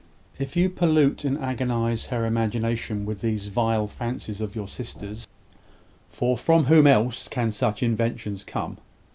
If 0.39 0.55
you 0.57 0.71
pollute 0.71 1.23
and 1.25 1.37
agonise 1.37 2.07
her 2.07 2.25
imagination 2.25 3.05
with 3.05 3.21
these 3.21 3.49
vile 3.49 3.85
fancies 3.85 4.41
of 4.41 4.55
your 4.55 4.67
sister's, 4.67 5.27
(for 6.09 6.39
from 6.39 6.63
whom 6.63 6.87
else 6.87 7.27
can 7.27 7.51
such 7.51 7.83
inventions 7.83 8.43
come?) 8.43 8.79